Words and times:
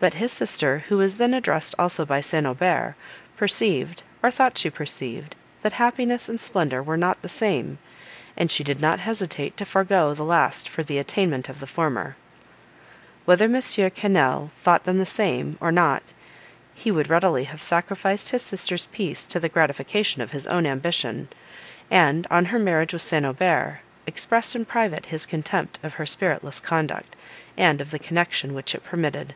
But 0.00 0.14
his 0.14 0.30
sister, 0.30 0.84
who 0.88 0.98
was 0.98 1.16
then 1.16 1.34
addressed 1.34 1.74
also 1.76 2.06
by 2.06 2.20
St. 2.20 2.46
Aubert, 2.46 2.94
perceived, 3.36 4.04
or 4.22 4.30
thought 4.30 4.56
she 4.56 4.70
perceived, 4.70 5.34
that 5.62 5.72
happiness 5.72 6.28
and 6.28 6.40
splendour 6.40 6.80
were 6.80 6.96
not 6.96 7.20
the 7.20 7.28
same, 7.28 7.78
and 8.36 8.48
she 8.48 8.62
did 8.62 8.80
not 8.80 9.00
hesitate 9.00 9.56
to 9.56 9.64
forego 9.64 10.14
the 10.14 10.22
last 10.22 10.68
for 10.68 10.84
the 10.84 10.98
attainment 10.98 11.48
of 11.48 11.58
the 11.58 11.66
former. 11.66 12.14
Whether 13.24 13.48
Monsieur 13.48 13.90
Quesnel 13.90 14.52
thought 14.62 14.84
them 14.84 14.98
the 14.98 15.04
same, 15.04 15.58
or 15.60 15.72
not, 15.72 16.12
he 16.74 16.92
would 16.92 17.10
readily 17.10 17.42
have 17.42 17.60
sacrificed 17.60 18.28
his 18.28 18.42
sister's 18.42 18.86
peace 18.92 19.26
to 19.26 19.40
the 19.40 19.48
gratification 19.48 20.22
of 20.22 20.30
his 20.30 20.46
own 20.46 20.64
ambition; 20.64 21.26
and, 21.90 22.24
on 22.30 22.44
her 22.44 22.58
marriage 22.60 22.92
with 22.92 23.02
St. 23.02 23.26
Aubert, 23.26 23.80
expressed 24.06 24.54
in 24.54 24.64
private 24.64 25.06
his 25.06 25.26
contempt 25.26 25.80
of 25.82 25.94
her 25.94 26.06
spiritless 26.06 26.60
conduct, 26.60 27.16
and 27.56 27.80
of 27.80 27.90
the 27.90 27.98
connection 27.98 28.54
which 28.54 28.76
it 28.76 28.84
permitted. 28.84 29.34